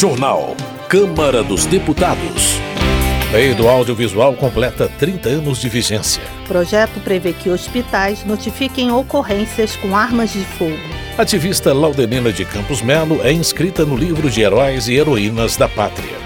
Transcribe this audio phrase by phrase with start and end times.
[0.00, 0.56] Jornal.
[0.88, 2.54] Câmara dos Deputados.
[3.30, 6.22] Lei do audiovisual completa 30 anos de vigência.
[6.48, 10.72] Projeto prevê que hospitais notifiquem ocorrências com armas de fogo.
[11.18, 16.16] Ativista Laudelina de Campos Melo é inscrita no livro de heróis e heroínas da pátria.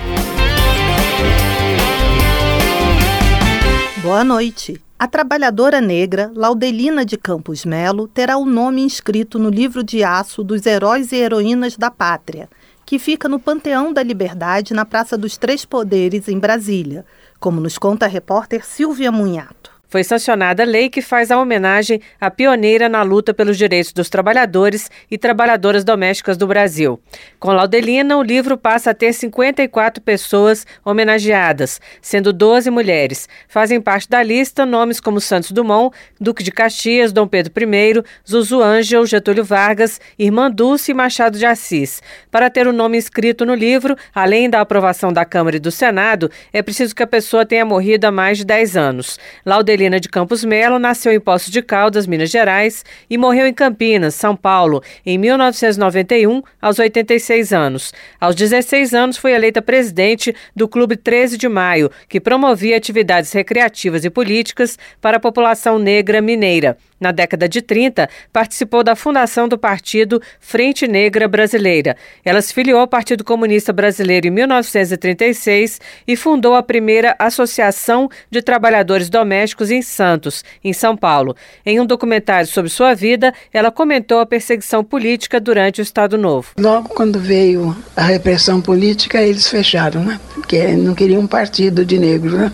[4.00, 4.80] Boa noite.
[4.96, 10.44] A trabalhadora negra Laudelina de Campos Melo terá o nome inscrito no livro de aço
[10.44, 12.48] dos heróis e heroínas da pátria
[12.86, 17.04] que fica no Panteão da Liberdade, na Praça dos Três Poderes, em Brasília,
[17.40, 22.00] como nos conta a repórter Silvia Munhato foi sancionada a lei que faz a homenagem
[22.20, 27.00] à pioneira na luta pelos direitos dos trabalhadores e trabalhadoras domésticas do Brasil.
[27.38, 33.28] Com Laudelina, o livro passa a ter 54 pessoas homenageadas, sendo 12 mulheres.
[33.46, 38.60] Fazem parte da lista nomes como Santos Dumont, Duque de Caxias, Dom Pedro I, Zuzu
[38.60, 42.02] Ângel, Getúlio Vargas, Irmã Dulce e Machado de Assis.
[42.32, 46.28] Para ter o nome inscrito no livro, além da aprovação da Câmara e do Senado,
[46.52, 49.20] é preciso que a pessoa tenha morrido há mais de 10 anos.
[49.46, 53.52] Laudelina Carolina de Campos Melo nasceu em Poços de Caldas, Minas Gerais, e morreu em
[53.52, 57.92] Campinas, São Paulo, em 1991, aos 86 anos.
[58.18, 64.06] Aos 16 anos, foi eleita presidente do Clube 13 de Maio, que promovia atividades recreativas
[64.06, 66.78] e políticas para a população negra mineira.
[67.04, 71.96] Na década de 30, participou da fundação do partido Frente Negra Brasileira.
[72.24, 78.40] Ela se filiou ao Partido Comunista Brasileiro em 1936 e fundou a primeira Associação de
[78.40, 81.36] Trabalhadores Domésticos em Santos, em São Paulo.
[81.64, 86.52] Em um documentário sobre sua vida, ela comentou a perseguição política durante o Estado Novo.
[86.58, 90.20] Logo quando veio a repressão política, eles fecharam, né?
[90.34, 92.52] Porque não queriam um partido de negros, né?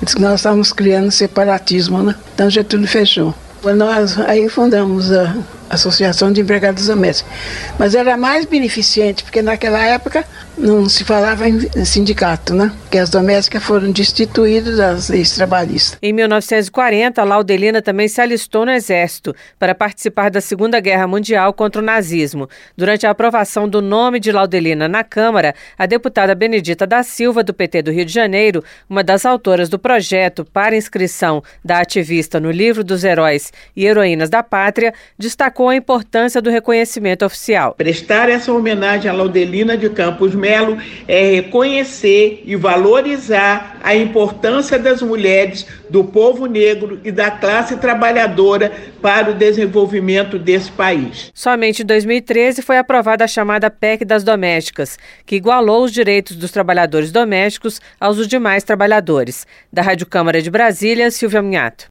[0.00, 2.14] Eles nós estávamos criando separatismo, né?
[2.34, 3.34] Então Getúlio fechou.
[3.76, 5.36] Nós aí fundamos a
[5.70, 7.32] Associação de Empregados Domésticos.
[7.78, 10.24] Mas era mais beneficente, porque naquela época
[10.58, 12.72] não se falava em sindicato, né?
[12.90, 15.98] Que as domésticas foram destituídas das leis trabalhistas.
[16.02, 21.80] Em 1940, Laudelina também se alistou no Exército para participar da Segunda Guerra Mundial contra
[21.80, 22.48] o nazismo.
[22.76, 27.54] Durante a aprovação do nome de Laudelina na Câmara, a deputada Benedita da Silva, do
[27.54, 32.50] PT do Rio de Janeiro, uma das autoras do projeto para inscrição da ativista no
[32.50, 37.74] livro dos heróis e heroínas da pátria, destacou destacou a importância do reconhecimento oficial.
[37.74, 40.76] Prestar essa homenagem a Laudelina de Campos Melo
[41.06, 48.72] é reconhecer e valorizar a importância das mulheres, do povo negro e da classe trabalhadora
[49.00, 51.30] para o desenvolvimento desse país.
[51.32, 56.50] Somente em 2013 foi aprovada a chamada PEC das domésticas, que igualou os direitos dos
[56.50, 59.46] trabalhadores domésticos aos dos demais trabalhadores.
[59.72, 61.86] Da Rádio Câmara de Brasília, Silvia Minhato.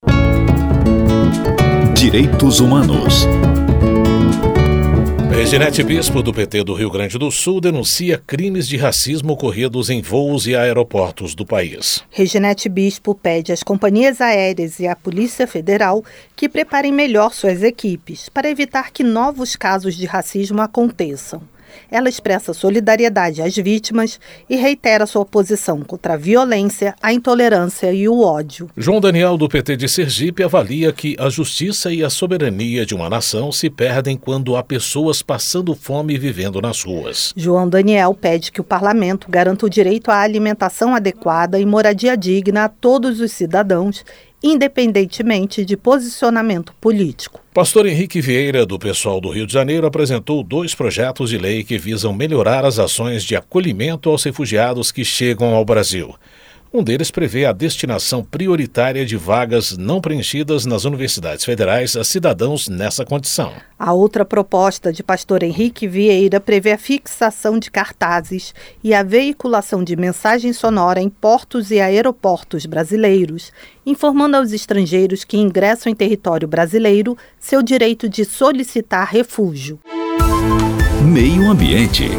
[1.94, 3.28] Direitos Humanos.
[5.32, 10.02] Reginete Bispo, do PT do Rio Grande do Sul, denuncia crimes de racismo ocorridos em
[10.02, 12.04] voos e aeroportos do país.
[12.12, 16.04] Reginete Bispo pede às companhias aéreas e à Polícia Federal
[16.36, 21.42] que preparem melhor suas equipes para evitar que novos casos de racismo aconteçam.
[21.90, 28.08] Ela expressa solidariedade às vítimas e reitera sua posição contra a violência, a intolerância e
[28.08, 28.70] o ódio.
[28.78, 33.10] João Daniel, do PT de Sergipe, avalia que a justiça e a soberania de uma
[33.10, 37.34] nação se perdem quando há pessoas passando fome e vivendo nas ruas.
[37.36, 42.66] João Daniel pede que o parlamento garanta o direito à alimentação adequada e moradia digna
[42.66, 44.04] a todos os cidadãos
[44.44, 47.40] independentemente de posicionamento político.
[47.54, 51.78] Pastor Henrique Vieira, do Pessoal do Rio de Janeiro, apresentou dois projetos de lei que
[51.78, 56.16] visam melhorar as ações de acolhimento aos refugiados que chegam ao Brasil.
[56.74, 62.70] Um deles prevê a destinação prioritária de vagas não preenchidas nas universidades federais a cidadãos
[62.70, 63.52] nessa condição.
[63.78, 69.84] A outra proposta de pastor Henrique Vieira prevê a fixação de cartazes e a veiculação
[69.84, 73.52] de mensagem sonora em portos e aeroportos brasileiros,
[73.86, 79.78] informando aos estrangeiros que ingressam em território brasileiro seu direito de solicitar refúgio.
[81.04, 82.12] Meio Ambiente.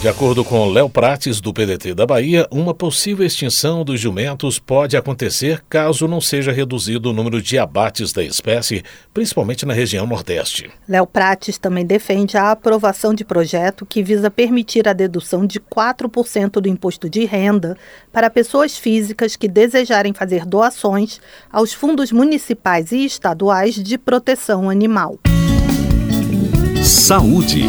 [0.00, 4.96] De acordo com Léo Prates, do PDT da Bahia, uma possível extinção dos jumentos pode
[4.96, 10.70] acontecer caso não seja reduzido o número de abates da espécie, principalmente na região Nordeste.
[10.88, 16.60] Léo Prates também defende a aprovação de projeto que visa permitir a dedução de 4%
[16.60, 17.76] do imposto de renda
[18.12, 21.20] para pessoas físicas que desejarem fazer doações
[21.50, 25.18] aos fundos municipais e estaduais de proteção animal.
[26.84, 27.64] Saúde.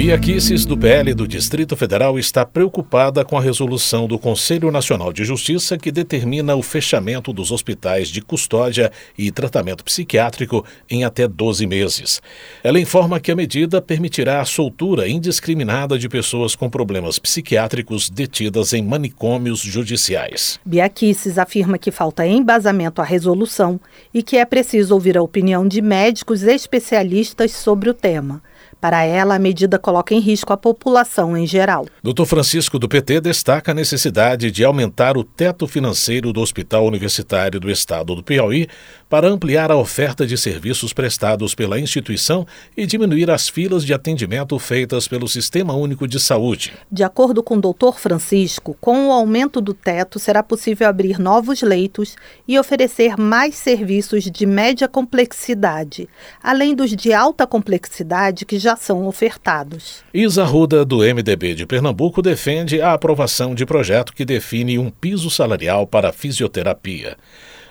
[0.00, 5.12] Bia Kisses, do PL do Distrito Federal, está preocupada com a resolução do Conselho Nacional
[5.12, 11.28] de Justiça que determina o fechamento dos hospitais de custódia e tratamento psiquiátrico em até
[11.28, 12.22] 12 meses.
[12.64, 18.72] Ela informa que a medida permitirá a soltura indiscriminada de pessoas com problemas psiquiátricos detidas
[18.72, 20.58] em manicômios judiciais.
[20.64, 23.78] Bia Kisses afirma que falta embasamento à resolução
[24.14, 28.40] e que é preciso ouvir a opinião de médicos especialistas sobre o tema.
[28.80, 31.86] Para ela, a medida coloca em risco a população em geral.
[32.02, 32.24] Dr.
[32.24, 37.70] Francisco do PT destaca a necessidade de aumentar o teto financeiro do Hospital Universitário do
[37.70, 38.68] Estado do Piauí
[39.10, 42.46] para ampliar a oferta de serviços prestados pela instituição
[42.76, 46.72] e diminuir as filas de atendimento feitas pelo Sistema Único de Saúde.
[46.90, 47.98] De acordo com o Dr.
[47.98, 52.14] Francisco, com o aumento do teto será possível abrir novos leitos
[52.46, 56.08] e oferecer mais serviços de média complexidade,
[56.40, 60.04] além dos de alta complexidade que já são ofertados.
[60.14, 65.28] Isa Ruda, do MDB de Pernambuco, defende a aprovação de projeto que define um piso
[65.28, 67.16] salarial para fisioterapia.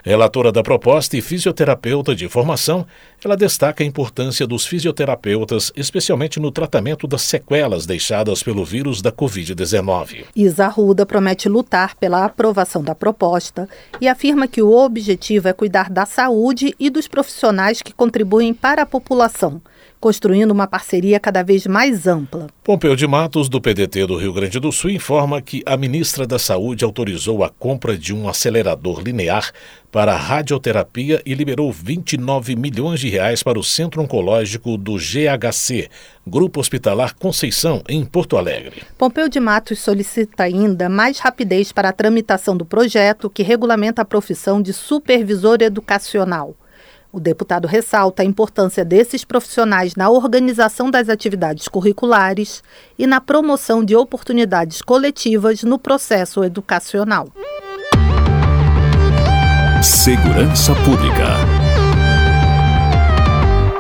[0.04, 2.86] Relatora da proposta e fisioterapeuta de formação,
[3.24, 9.12] ela destaca a importância dos fisioterapeutas, especialmente no tratamento das sequelas deixadas pelo vírus da
[9.12, 10.26] Covid-19.
[10.36, 13.68] Isa Ruda promete lutar pela aprovação da proposta
[14.00, 18.84] e afirma que o objetivo é cuidar da saúde e dos profissionais que contribuem para
[18.84, 19.62] a população
[20.00, 22.48] construindo uma parceria cada vez mais ampla.
[22.64, 26.40] Pompeu de Matos, do PDT do Rio Grande do Sul, informa que a ministra da
[26.40, 29.52] Saúde autorizou a compra de um acelerador linear
[29.92, 35.90] para radioterapia e liberou 29 milhões de reais para o Centro Oncológico do GHC,
[36.26, 38.84] Grupo Hospitalar Conceição, em Porto Alegre.
[38.98, 44.06] Pompeu de Matos solicita ainda mais rapidez para a tramitação do projeto que regulamenta a
[44.06, 46.56] profissão de supervisor educacional.
[47.12, 52.64] O deputado ressalta a importância desses profissionais na organização das atividades curriculares
[53.00, 57.28] e na promoção de oportunidades coletivas no processo educacional.
[59.82, 61.59] Segurança Pública.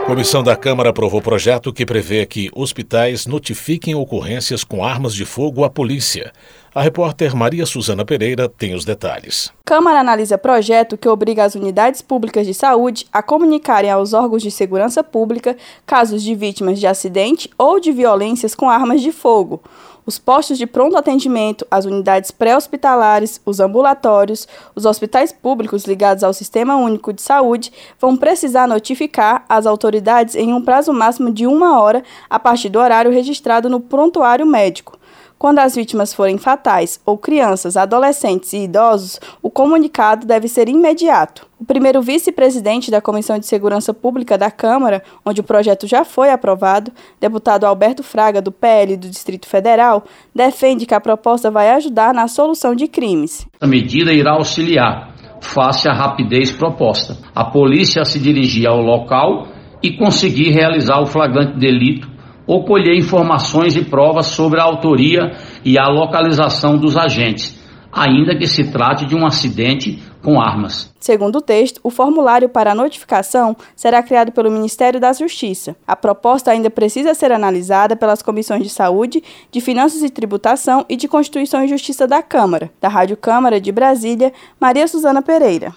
[0.09, 5.63] Comissão da Câmara aprovou projeto que prevê que hospitais notifiquem ocorrências com armas de fogo
[5.63, 6.33] à polícia.
[6.73, 9.53] A repórter Maria Suzana Pereira tem os detalhes.
[9.63, 14.49] Câmara analisa projeto que obriga as unidades públicas de saúde a comunicarem aos órgãos de
[14.49, 19.61] segurança pública casos de vítimas de acidente ou de violências com armas de fogo.
[20.09, 26.33] Os postos de pronto atendimento, as unidades pré-hospitalares, os ambulatórios, os hospitais públicos ligados ao
[26.33, 31.79] Sistema Único de Saúde vão precisar notificar as autoridades em um prazo máximo de uma
[31.79, 34.98] hora a partir do horário registrado no prontuário médico.
[35.39, 41.47] Quando as vítimas forem fatais ou crianças, adolescentes e idosos, o comunicado deve ser imediato.
[41.57, 46.29] O primeiro vice-presidente da Comissão de Segurança Pública da Câmara, onde o projeto já foi
[46.29, 46.91] aprovado,
[47.21, 50.03] deputado Alberto Fraga, do PL do Distrito Federal,
[50.35, 53.47] defende que a proposta vai ajudar na solução de crimes.
[53.61, 59.47] A medida irá auxiliar, face à rapidez proposta, a polícia se dirigir ao local
[59.81, 62.18] e conseguir realizar o flagrante delito
[62.49, 67.55] ou colher informações e provas sobre a autoria e a localização dos agentes,
[67.93, 70.91] ainda que se trate de um acidente com armas.
[70.99, 75.75] Segundo o texto, o formulário para a notificação será criado pelo Ministério da Justiça.
[75.85, 80.95] A proposta ainda precisa ser analisada pelas comissões de Saúde, de Finanças e Tributação e
[80.95, 82.71] de Constituição e Justiça da Câmara.
[82.81, 85.75] Da Rádio Câmara de Brasília, Maria Suzana Pereira.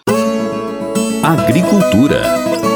[1.23, 2.72] Agricultura.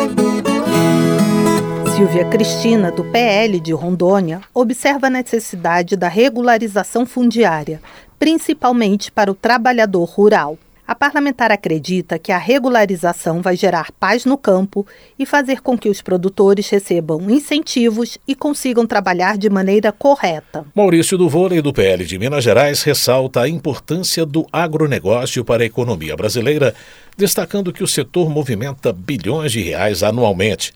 [1.97, 7.81] Silvia Cristina, do PL de Rondônia, observa a necessidade da regularização fundiária,
[8.19, 10.59] principalmente para o trabalhador rural.
[10.87, 14.87] A parlamentar acredita que a regularização vai gerar paz no campo
[15.19, 20.67] e fazer com que os produtores recebam incentivos e consigam trabalhar de maneira correta.
[20.75, 25.67] Maurício do Vôlei, do PL de Minas Gerais, ressalta a importância do agronegócio para a
[25.67, 26.75] economia brasileira,
[27.17, 30.73] destacando que o setor movimenta bilhões de reais anualmente.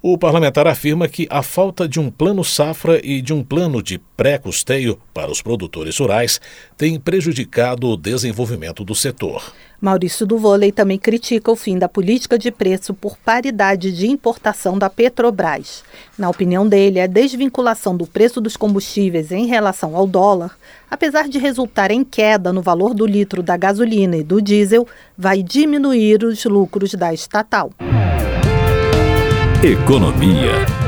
[0.00, 3.98] O parlamentar afirma que a falta de um plano safra e de um plano de
[4.16, 6.40] pré-custeio para os produtores rurais
[6.76, 9.52] tem prejudicado o desenvolvimento do setor.
[9.82, 14.78] Maurício do Vôlei também critica o fim da política de preço por paridade de importação
[14.78, 15.82] da Petrobras.
[16.16, 20.56] Na opinião dele, a desvinculação do preço dos combustíveis em relação ao dólar,
[20.88, 24.86] apesar de resultar em queda no valor do litro da gasolina e do diesel,
[25.18, 27.72] vai diminuir os lucros da estatal.
[29.64, 30.81] Economia.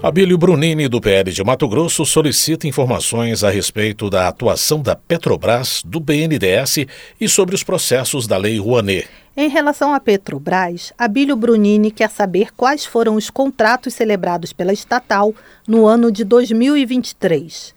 [0.00, 5.82] Abílio Brunini, do PL de Mato Grosso, solicita informações a respeito da atuação da Petrobras,
[5.84, 6.86] do BNDES
[7.20, 9.08] e sobre os processos da Lei Rouanet.
[9.36, 15.34] Em relação à Petrobras, Abílio Brunini quer saber quais foram os contratos celebrados pela estatal
[15.66, 17.74] no ano de 2023.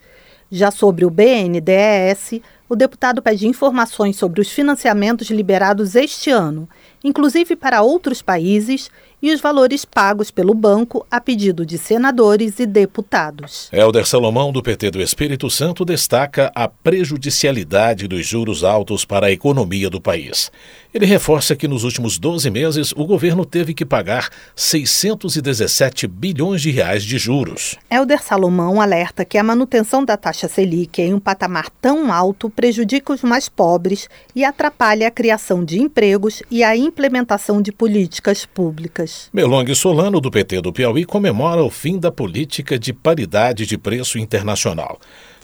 [0.51, 6.69] Já sobre o BNDES, o deputado pede informações sobre os financiamentos liberados este ano,
[7.03, 12.65] inclusive para outros países e os valores pagos pelo banco a pedido de senadores e
[12.65, 13.69] deputados.
[13.71, 19.31] Helder Salomão, do PT do Espírito Santo, destaca a prejudicialidade dos juros altos para a
[19.31, 20.51] economia do país.
[20.93, 26.69] Ele reforça que nos últimos 12 meses o governo teve que pagar 617 bilhões de
[26.69, 27.77] reais de juros.
[27.89, 33.13] Helder Salomão alerta que a manutenção da taxa Selic em um patamar tão alto prejudica
[33.13, 39.10] os mais pobres e atrapalha a criação de empregos e a implementação de políticas públicas.
[39.33, 44.17] Melong Solano, do PT do Piauí, comemora o fim da política de paridade de preço
[44.17, 44.99] internacional.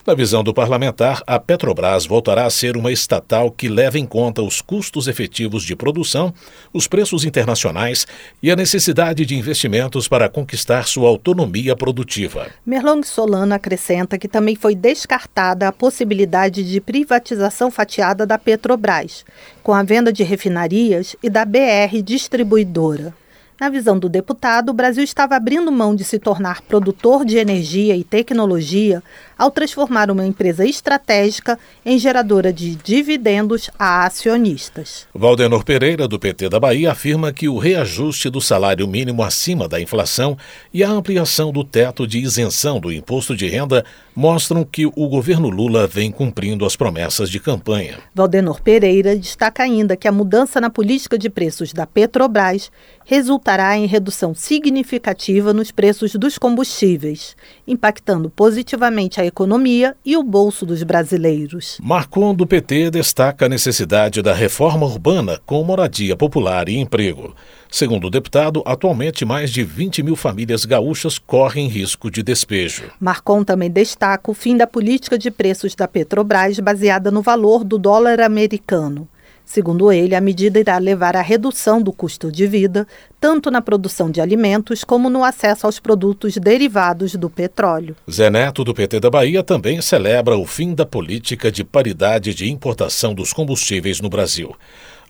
[0.07, 4.41] Na visão do parlamentar, a Petrobras voltará a ser uma estatal que leva em conta
[4.41, 6.33] os custos efetivos de produção,
[6.71, 8.07] os preços internacionais
[8.41, 12.47] e a necessidade de investimentos para conquistar sua autonomia produtiva.
[12.65, 19.25] Merlong Solano acrescenta que também foi descartada a possibilidade de privatização fatiada da Petrobras,
[19.61, 23.13] com a venda de refinarias e da BR Distribuidora.
[23.59, 27.95] Na visão do deputado, o Brasil estava abrindo mão de se tornar produtor de energia
[27.95, 29.01] e tecnologia
[29.37, 35.07] ao transformar uma empresa estratégica em geradora de dividendos a acionistas.
[35.13, 39.79] Valdenor Pereira, do PT da Bahia, afirma que o reajuste do salário mínimo acima da
[39.79, 40.37] inflação
[40.73, 45.47] e a ampliação do teto de isenção do imposto de renda mostram que o governo
[45.47, 47.99] Lula vem cumprindo as promessas de campanha.
[48.15, 52.71] Valdenor Pereira destaca ainda que a mudança na política de preços da Petrobras
[53.05, 57.35] resultará em redução significativa nos preços dos combustíveis,
[57.67, 61.77] impactando positivamente a economia e o bolso dos brasileiros.
[61.81, 67.35] Marcon do PT destaca a necessidade da reforma urbana com moradia popular e emprego.
[67.69, 72.83] Segundo o deputado, atualmente mais de 20 mil famílias gaúchas correm risco de despejo.
[72.99, 77.77] Marcon também destaca o fim da política de preços da Petrobras baseada no valor do
[77.77, 79.07] dólar americano.
[79.47, 82.85] Segundo ele, a medida irá levar à redução do custo de vida,
[83.17, 87.95] tanto na produção de alimentos como no acesso aos produtos derivados do petróleo.
[88.11, 92.51] Zé Neto, do PT da Bahia, também celebra o fim da política de paridade de
[92.51, 94.53] importação dos combustíveis no Brasil.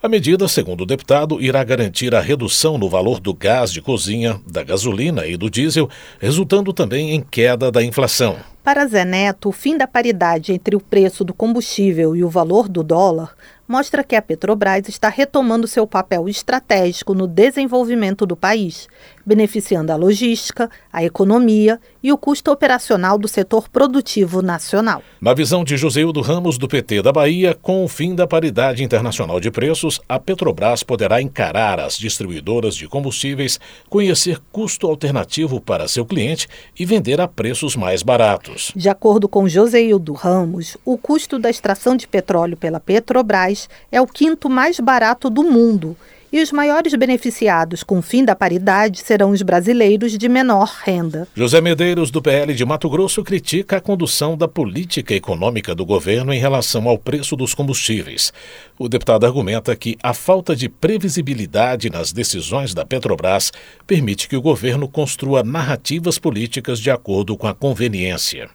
[0.04, 4.40] A medida, segundo o deputado, irá garantir a redução no valor do gás de cozinha,
[4.46, 5.90] da gasolina e do diesel,
[6.20, 8.38] resultando também em queda da inflação.
[8.64, 12.70] Para Zé Neto, o fim da paridade entre o preço do combustível e o valor
[12.70, 13.34] do dólar
[13.68, 18.88] mostra que a Petrobras está retomando seu papel estratégico no desenvolvimento do país,
[19.28, 25.04] beneficiando a logística, a economia e o custo operacional do setor produtivo nacional.
[25.20, 29.42] Na visão de Joseildo Ramos, do PT da Bahia, com o fim da paridade internacional
[29.42, 36.06] de preços, a Petrobras poderá encarar as distribuidoras de combustíveis, conhecer custo alternativo para seu
[36.06, 36.48] cliente
[36.80, 38.72] e vender a preços mais baratos.
[38.74, 44.08] De acordo com Joseildo Ramos, o custo da extração de petróleo pela Petrobras é o
[44.08, 45.98] quinto mais barato do mundo
[46.32, 51.28] e os maiores beneficiados com o fim da paridade serão os brasileiros de menor renda.
[51.36, 56.34] José Medeiros, do PL de Mato Grosso, critica a condução da política econômica do governo
[56.34, 58.34] em relação ao preço dos combustíveis.
[58.78, 63.52] O deputado argumenta que a falta de previsibilidade nas decisões da Petrobras
[63.86, 68.50] permite que o governo construa narrativas políticas de acordo com a conveniência.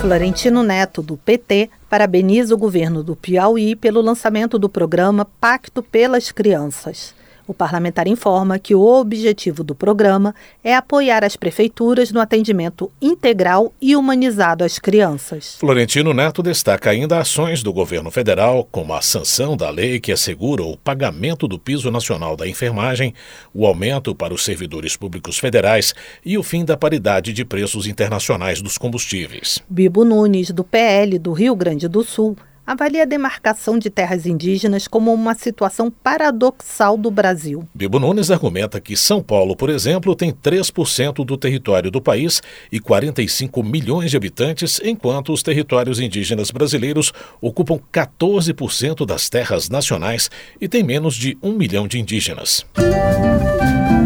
[0.00, 6.32] Florentino Neto, do PT, parabeniza o governo do Piauí pelo lançamento do programa Pacto pelas
[6.32, 7.17] Crianças.
[7.48, 13.72] O parlamentar informa que o objetivo do programa é apoiar as prefeituras no atendimento integral
[13.80, 15.56] e humanizado às crianças.
[15.58, 20.62] Florentino Neto destaca ainda ações do governo federal, como a sanção da lei que assegura
[20.62, 23.14] o pagamento do piso nacional da enfermagem,
[23.54, 28.60] o aumento para os servidores públicos federais e o fim da paridade de preços internacionais
[28.60, 29.58] dos combustíveis.
[29.70, 32.36] Bibo Nunes, do PL do Rio Grande do Sul,
[32.68, 37.66] avalia a demarcação de terras indígenas como uma situação paradoxal do Brasil.
[37.74, 42.78] Bibo Nunes argumenta que São Paulo, por exemplo, tem 3% do território do país e
[42.78, 47.10] 45 milhões de habitantes, enquanto os territórios indígenas brasileiros
[47.40, 52.66] ocupam 14% das terras nacionais e têm menos de um milhão de indígenas.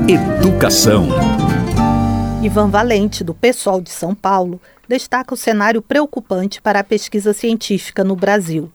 [0.07, 1.09] Educação.
[2.41, 4.61] Ivan Valente, do PSOL de São Paulo,
[4.93, 8.71] destaca o cenário preocupante para a pesquisa científica no Brasil.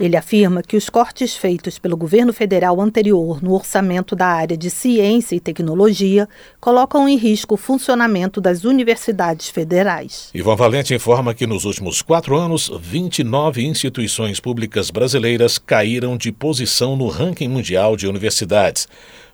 [0.00, 4.68] Ele afirma que os cortes feitos pelo governo federal anterior no orçamento da área de
[4.68, 10.30] ciência e tecnologia colocam em risco o funcionamento das universidades federais.
[10.34, 16.96] Ivan Valente informa que nos últimos quatro anos, 29 instituições públicas brasileiras caíram de posição
[16.96, 18.88] no ranking mundial de universidades.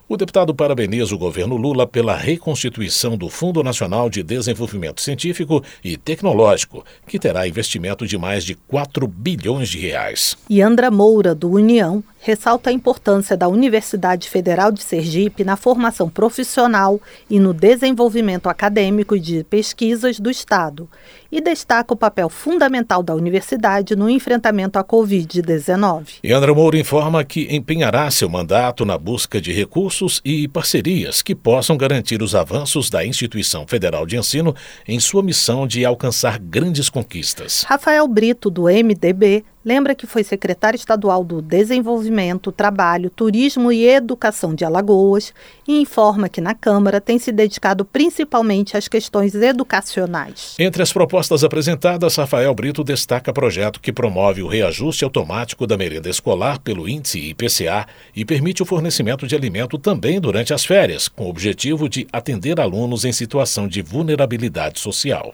[0.09, 5.97] O deputado parabeniza o governo Lula pela reconstituição do Fundo Nacional de Desenvolvimento Científico e
[5.97, 10.37] Tecnológico, que terá investimento de mais de 4 bilhões de reais.
[10.49, 16.09] E Andra Moura, do União, ressalta a importância da Universidade Federal de Sergipe na formação
[16.09, 20.89] profissional e no desenvolvimento acadêmico e de pesquisas do Estado
[21.31, 26.19] e destaca o papel fundamental da universidade no enfrentamento à Covid-19.
[26.21, 31.33] E André Moura informa que empenhará seu mandato na busca de recursos e parcerias que
[31.33, 34.53] possam garantir os avanços da instituição federal de ensino
[34.85, 37.63] em sua missão de alcançar grandes conquistas.
[37.63, 44.55] Rafael Brito, do MDB, lembra que foi secretário estadual do Desenvolvimento, Trabalho, Turismo e Educação
[44.55, 45.33] de Alagoas
[45.67, 50.55] e informa que na Câmara tem se dedicado principalmente às questões educacionais.
[50.57, 56.09] Entre as propostas apresentadas, Rafael Brito destaca projeto que promove o reajuste automático da merenda
[56.09, 57.85] escolar pelo índice IPCA
[58.15, 62.59] e permite o fornecimento de alimento também durante as férias, com o objetivo de atender
[62.59, 65.31] alunos em situação de vulnerabilidade social.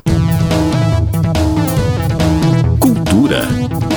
[2.79, 3.92] Cultura.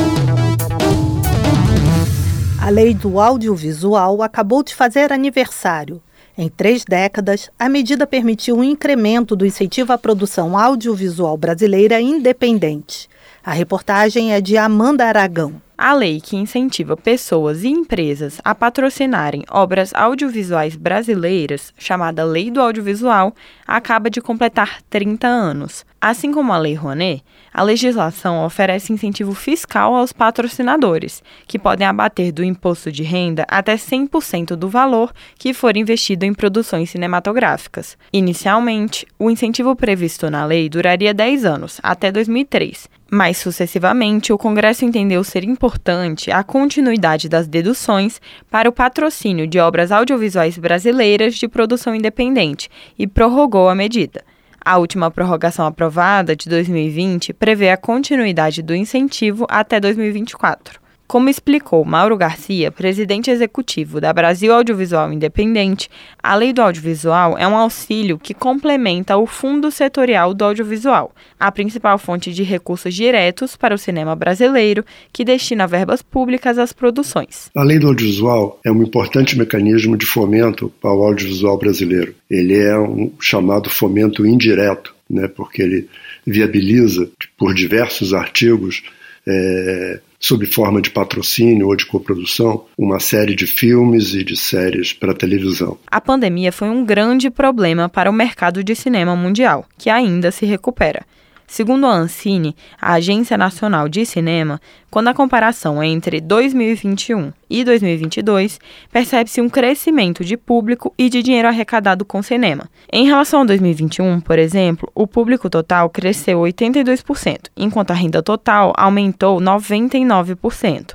[2.66, 6.02] A lei do audiovisual acabou de fazer aniversário.
[6.36, 13.08] Em três décadas, a medida permitiu um incremento do incentivo à produção audiovisual brasileira independente.
[13.44, 15.62] A reportagem é de Amanda Aragão.
[15.78, 22.62] A lei que incentiva pessoas e empresas a patrocinarem obras audiovisuais brasileiras, chamada Lei do
[22.62, 23.34] Audiovisual,
[23.66, 25.84] acaba de completar 30 anos.
[26.00, 32.32] Assim como a Lei Rouanet, a legislação oferece incentivo fiscal aos patrocinadores, que podem abater
[32.32, 37.98] do imposto de renda até 100% do valor que for investido em produções cinematográficas.
[38.10, 44.84] Inicialmente, o incentivo previsto na lei duraria 10 anos, até 2003, mais sucessivamente, o Congresso
[44.84, 48.20] entendeu ser importante a continuidade das deduções
[48.50, 54.24] para o patrocínio de obras audiovisuais brasileiras de produção independente e prorrogou a medida.
[54.60, 60.85] A última prorrogação aprovada, de 2020, prevê a continuidade do incentivo até 2024.
[61.06, 65.88] Como explicou Mauro Garcia, presidente executivo da Brasil Audiovisual Independente,
[66.20, 71.52] a Lei do Audiovisual é um auxílio que complementa o Fundo Setorial do Audiovisual, a
[71.52, 77.52] principal fonte de recursos diretos para o cinema brasileiro, que destina verbas públicas às produções.
[77.56, 82.16] A Lei do Audiovisual é um importante mecanismo de fomento para o audiovisual brasileiro.
[82.28, 85.88] Ele é um chamado fomento indireto, né, porque ele
[86.26, 88.82] viabiliza, por diversos artigos,
[89.24, 94.92] é, sob forma de patrocínio ou de coprodução, uma série de filmes e de séries
[94.92, 95.78] para televisão.
[95.86, 100.44] A pandemia foi um grande problema para o mercado de cinema mundial, que ainda se
[100.44, 101.06] recupera.
[101.46, 108.58] Segundo a Ancine, a Agência Nacional de Cinema, quando a comparação entre 2021 e 2022,
[108.90, 112.68] percebe-se um crescimento de público e de dinheiro arrecadado com cinema.
[112.92, 118.72] Em relação a 2021, por exemplo, o público total cresceu 82%, enquanto a renda total
[118.76, 120.94] aumentou 99%.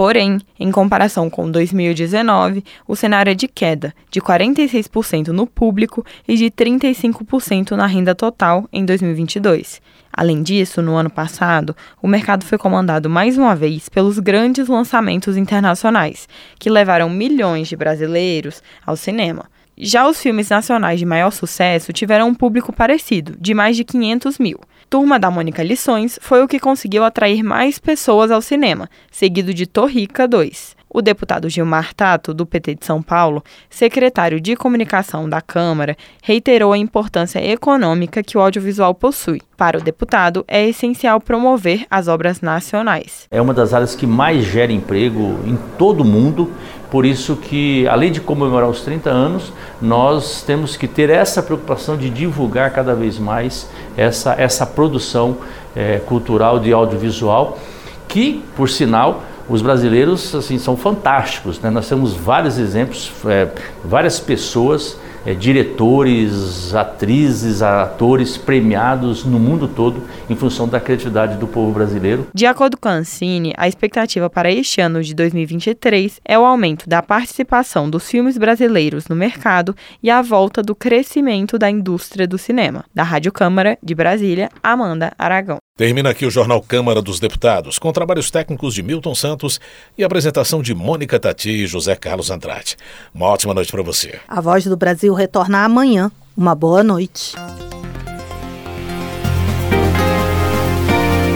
[0.00, 6.38] Porém, em comparação com 2019, o cenário é de queda de 46% no público e
[6.38, 9.78] de 35% na renda total em 2022.
[10.10, 15.36] Além disso, no ano passado, o mercado foi comandado mais uma vez pelos grandes lançamentos
[15.36, 16.26] internacionais,
[16.58, 19.50] que levaram milhões de brasileiros ao cinema.
[19.76, 24.38] Já os filmes nacionais de maior sucesso tiveram um público parecido, de mais de 500
[24.38, 24.60] mil.
[24.90, 29.64] Turma da Mônica Lições foi o que conseguiu atrair mais pessoas ao cinema, seguido de
[29.64, 30.79] Torrica 2.
[30.92, 36.72] O deputado Gilmar Tato, do PT de São Paulo, secretário de comunicação da Câmara, reiterou
[36.72, 39.40] a importância econômica que o audiovisual possui.
[39.56, 43.28] Para o deputado, é essencial promover as obras nacionais.
[43.30, 46.50] É uma das áreas que mais gera emprego em todo o mundo,
[46.90, 51.96] por isso que, além de comemorar os 30 anos, nós temos que ter essa preocupação
[51.96, 55.36] de divulgar cada vez mais essa, essa produção
[55.76, 57.60] é, cultural de audiovisual,
[58.08, 61.58] que, por sinal, os brasileiros assim são fantásticos.
[61.60, 61.70] Né?
[61.70, 63.48] Nós temos vários exemplos, é,
[63.84, 71.46] várias pessoas é, diretores, atrizes, atores premiados no mundo todo em função da criatividade do
[71.46, 72.26] povo brasileiro.
[72.34, 76.88] De acordo com a Ancine, a expectativa para este ano de 2023 é o aumento
[76.88, 82.38] da participação dos filmes brasileiros no mercado e a volta do crescimento da indústria do
[82.38, 82.84] cinema.
[82.94, 85.58] Da Rádio Câmara de Brasília, Amanda Aragão.
[85.80, 89.58] Termina aqui o Jornal Câmara dos Deputados, com trabalhos técnicos de Milton Santos
[89.96, 92.76] e apresentação de Mônica Tati e José Carlos Andrade.
[93.14, 94.20] Uma ótima noite para você.
[94.28, 96.10] A Voz do Brasil retorna amanhã.
[96.36, 97.34] Uma boa noite.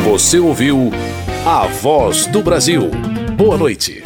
[0.04, 0.90] Você ouviu
[1.46, 2.90] A Voz do Brasil.
[3.36, 4.02] Boa noite.